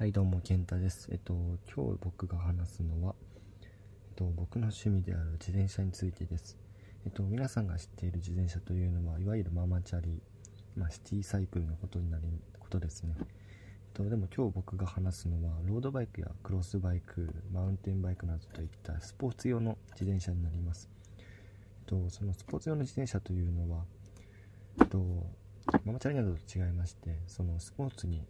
[0.00, 1.10] はいどうも健太です。
[1.12, 1.34] えっと
[1.76, 3.14] 今日僕が話すのは
[3.60, 6.56] えっと僕の趣味である自転車についてです。
[7.04, 10.22] えっと皆さんが知っている自転車というのはいわゆるママチャリ
[10.74, 12.22] まあ、シティサイクルのことになる
[12.58, 13.14] ことですね。
[13.18, 13.26] えっ
[13.92, 20.88] とでも今日僕が話すのはロードバイクやクロスバイクマウンテンバイクなどといったスポーツ用の自転車になります。
[21.18, 21.24] えっ
[21.84, 23.84] とそのスポーツ用の自転車というのは
[24.80, 24.98] えっと
[25.84, 28.22] ママチャリなどと違いましてそのスポーツに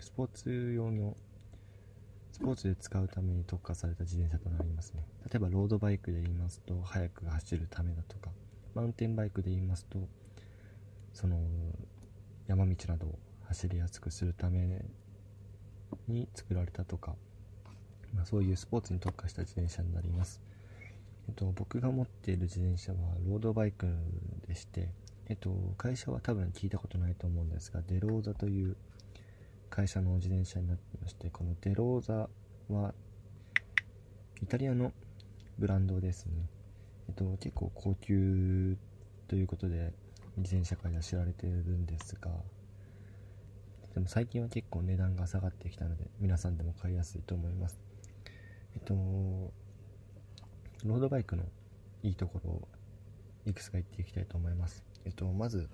[0.00, 1.16] スポーツ用の
[2.32, 5.06] スポーツで使うために特化された自転車となりますね。
[5.24, 8.30] 例えばロードバイクで言いますと速く走るためだとか
[8.74, 9.98] マウンテンバイクで言いますと
[11.12, 11.38] その
[12.46, 14.84] 山道などを走りやすくするため
[16.08, 17.14] に作られたとか、
[18.14, 20.42] まあ、そういうスポーツに特化した自転車になります、
[21.28, 23.86] えっと、僕が持っている自転車はロードバイク
[24.46, 24.90] でして
[25.28, 28.76] えっと、会社は多分聞いたことないと思うんですが、デローザという
[29.70, 32.28] 会社の自転車になってましてこのデローザ
[32.68, 32.94] は
[34.42, 34.92] イタリアの
[35.58, 36.32] ブランドですね、
[37.08, 38.76] えっと、結構高級
[39.28, 39.92] ということで
[40.36, 42.30] 自転車界では知られているんですが
[43.94, 47.80] でも最近は結構値段が下がってきたので皆さんでも買いやすいと思います。
[48.74, 48.92] えっと
[50.84, 51.44] ロードバイクの
[52.02, 52.68] いいところを
[53.46, 54.84] いくつか言っていきたいと思います。
[55.06, 55.70] えっとまず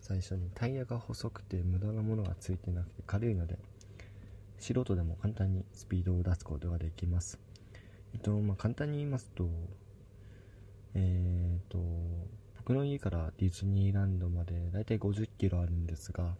[0.00, 3.58] 最初にタイヤが細くて無駄なものがついてなくて軽いので
[4.58, 7.38] 素人でも簡単にスピードを出すことができます。
[8.14, 9.48] えっとまあ簡単に言いますと
[10.94, 11.78] えー、っと
[12.56, 16.34] 僕の家からディズニーランドまでだいたい50キロあるんですが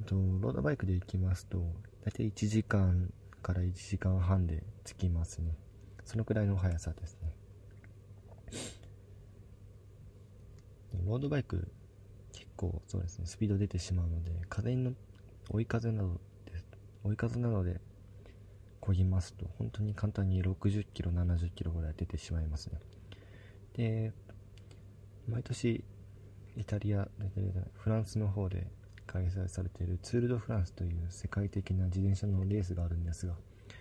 [0.00, 1.64] えっとロードバイクで行きますとだ
[2.08, 5.56] いたい1時間から1時間半で着きますね。
[6.04, 7.32] そのくらいの速さですね。
[11.04, 11.68] ロードバイク
[12.56, 14.92] 構そうですねスピード出てしまうので風の
[15.50, 16.20] 追い風などで
[17.04, 17.80] 追い風などで
[18.80, 22.80] 漕ぎますと本当に簡単に60キロ70キロぐらい出てしまいますね。
[23.74, 24.12] で
[25.28, 25.84] 毎年
[26.56, 27.08] イタリア
[27.74, 28.66] フランスの方で
[29.06, 33.34] 開催されているツール・ド・フランスという世界的な自転車のレースがあるんですが、
[33.68, 33.74] え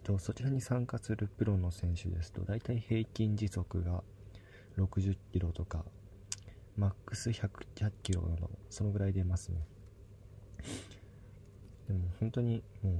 [0.00, 4.02] っと、そちらに参加するプロの選手ですと大体平均時速が
[4.76, 5.84] 60キロとか
[6.78, 7.50] マックス100
[8.04, 9.66] キロなどそのぐらい出ますね。
[11.88, 12.94] でも本当にもう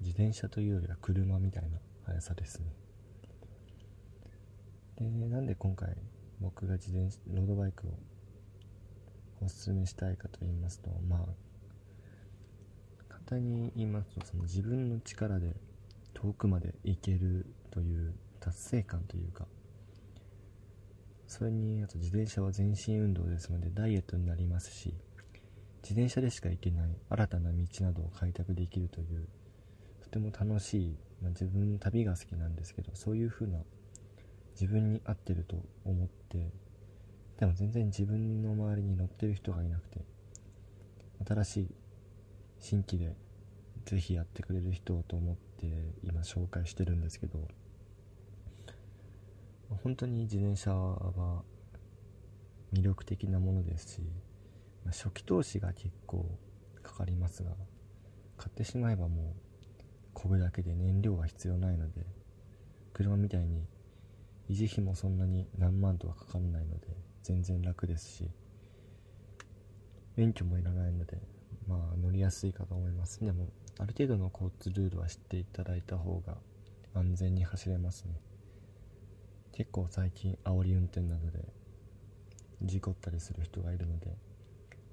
[0.00, 2.72] 自転車というよりは車みたいな速さですね。
[4.96, 5.94] でなんで今回
[6.40, 7.90] 僕が自転車ロードバイクを
[9.42, 11.20] おすすめしたいかと言いますとまあ
[13.10, 15.54] 簡単に言いますとその自分の力で
[16.14, 19.46] 遠くまで行けるという達成感というか
[21.36, 24.94] それにあと自転車は全身運動ですのでダイエットになりますし
[25.82, 29.28] 自転車でしか行けない新たな道などを開拓できるという
[30.02, 33.58] とても楽しい、まあ、自分旅が好きなんですけどそういう風な
[34.58, 36.50] 自分に合ってると思って
[37.38, 40.00] でも全然自分の周りに乗ってる人がいなくて
[41.28, 41.68] 新しい
[42.60, 43.14] 新規で
[43.84, 45.66] ぜひやってくれる人をと思って
[46.02, 47.46] 今紹介してるんですけど
[49.70, 51.42] 本当に自転車は
[52.72, 54.00] 魅力的なものですし、
[54.84, 56.26] まあ、初期投資が結構
[56.82, 57.50] かかりますが
[58.36, 59.34] 買ってしまえばも
[60.14, 62.06] う漕ぐだけで燃料が必要ないので
[62.92, 63.66] 車みたいに
[64.48, 66.86] 維持費もそんなに何万とはかかんないので
[67.22, 68.30] 全然楽ですし
[70.16, 71.18] 免許もいらないので
[71.66, 73.24] まあ乗りやすいかと思います。
[73.24, 73.48] でも
[73.78, 76.38] ある程度の交通ルールは知っていただいた方が
[76.94, 78.20] 安全に走れますね。
[79.56, 81.42] 結構最近煽り運転などで
[82.60, 84.08] 事故ったりする人がいるので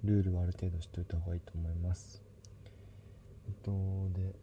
[0.05, 2.23] ルールはある程度知っておいた方がいいと思います。
[3.45, 3.71] えっと
[4.17, 4.33] で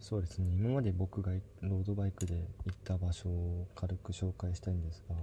[0.00, 0.50] そうですね。
[0.54, 2.34] 今まで僕がロードバイクで
[2.66, 5.14] 行った場所を軽く紹介したいんですが、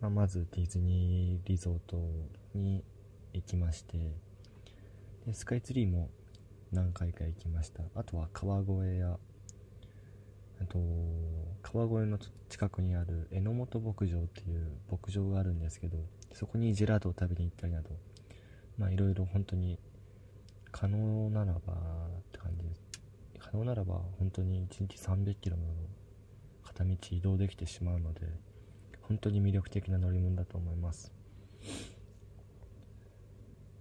[0.00, 2.02] まあ、まずディズニーリゾート
[2.56, 2.82] に
[3.32, 3.96] 行きまして
[5.24, 6.10] でスカイツリーも
[6.72, 7.84] 何回か行きました。
[7.94, 9.20] あとは川越や
[10.66, 10.78] と
[11.62, 12.18] 川越の
[12.48, 15.98] 近くにある榎本牧場っていう牧場があるんですけど
[16.32, 17.90] そこにジェラートを食べに行ったりなど
[18.78, 19.78] まあいろいろ本当に
[20.72, 22.90] 可能ならばって感じです。
[23.38, 25.64] 可能ならば本当に1日300キロの
[26.62, 28.20] 片道移動できてしまうので
[29.02, 31.12] 本当に魅力的な乗り物だと思います。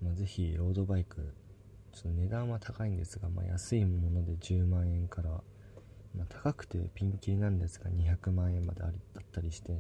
[0.02, 1.34] まあ、ぜひロードバイク
[1.92, 5.44] ちょっと値段は高いんですが、まあ、安いもので10万円から
[6.16, 8.92] まあ、高くてピンキリなんですが200万円まであっ
[9.32, 9.78] たりして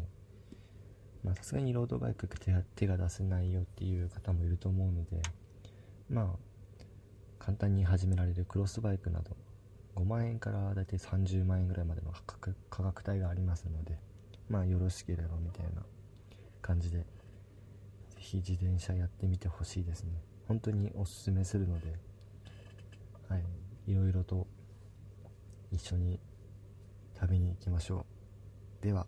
[1.35, 5.21] さすがにロードバイク手手が出せないよっていう方もいると思うので
[6.09, 6.83] まあ
[7.39, 9.35] 簡単に始められるクロスバイクなど
[9.95, 13.97] 5万円からだいたい30万円ぐらいまでの価格価格帯がありますので
[14.49, 15.83] まあよろしければみたいな
[16.61, 17.05] 感じでぜ
[18.17, 20.11] ひ自転車やってみてほしいですね。
[20.47, 21.93] 本当におすすめするので
[23.27, 23.43] はい。
[23.87, 24.45] いろいろと
[25.71, 26.19] 一緒に
[27.15, 28.05] 旅に行きましょ
[28.81, 28.83] う。
[28.83, 29.05] では。